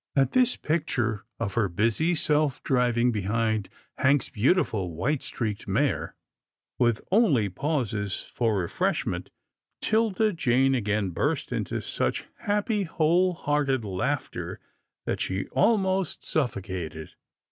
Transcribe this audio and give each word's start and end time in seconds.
At 0.15 0.31
this 0.31 0.55
picture 0.57 1.25
of 1.39 1.53
her 1.53 1.69
busy 1.69 2.15
self 2.15 2.63
driving 2.63 3.11
behind 3.11 3.69
Hank's 3.99 4.29
beautiful 4.29 4.95
white 4.95 5.21
streaked 5.21 5.67
mare, 5.67 6.15
with 6.79 7.01
only 7.11 7.49
pauses 7.49 8.19
for 8.21 8.57
refreshment, 8.57 9.29
'Tilda 9.79 10.33
Jane 10.33 10.73
again 10.73 11.11
burst 11.11 11.51
into 11.51 11.83
such 11.83 12.25
happy, 12.39 12.81
whole 12.81 13.33
hearted 13.33 13.85
laughter 13.85 14.59
that 15.05 15.21
she 15.21 15.45
almost 15.49 16.25
suffocated. 16.25 17.11